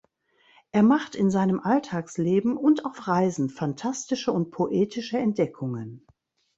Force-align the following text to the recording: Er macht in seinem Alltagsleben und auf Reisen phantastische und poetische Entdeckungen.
Er 0.71 0.81
macht 0.81 1.13
in 1.13 1.29
seinem 1.29 1.59
Alltagsleben 1.59 2.57
und 2.57 2.85
auf 2.85 3.07
Reisen 3.07 3.51
phantastische 3.51 4.31
und 4.31 4.49
poetische 4.49 5.19
Entdeckungen. 5.19 6.07